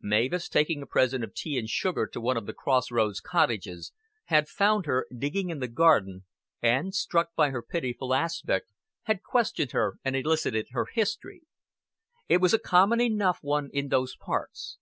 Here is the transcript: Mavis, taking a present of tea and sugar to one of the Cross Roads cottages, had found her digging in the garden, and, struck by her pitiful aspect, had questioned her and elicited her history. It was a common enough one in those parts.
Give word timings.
Mavis, 0.00 0.48
taking 0.48 0.82
a 0.82 0.86
present 0.86 1.24
of 1.24 1.34
tea 1.34 1.58
and 1.58 1.68
sugar 1.68 2.06
to 2.06 2.20
one 2.20 2.36
of 2.36 2.46
the 2.46 2.52
Cross 2.52 2.92
Roads 2.92 3.18
cottages, 3.20 3.90
had 4.26 4.46
found 4.46 4.86
her 4.86 5.08
digging 5.12 5.50
in 5.50 5.58
the 5.58 5.66
garden, 5.66 6.26
and, 6.62 6.94
struck 6.94 7.34
by 7.34 7.50
her 7.50 7.60
pitiful 7.60 8.14
aspect, 8.14 8.70
had 9.10 9.24
questioned 9.24 9.72
her 9.72 9.96
and 10.04 10.14
elicited 10.14 10.68
her 10.70 10.86
history. 10.94 11.42
It 12.28 12.40
was 12.40 12.54
a 12.54 12.58
common 12.60 13.00
enough 13.00 13.40
one 13.42 13.68
in 13.72 13.88
those 13.88 14.14
parts. 14.14 14.78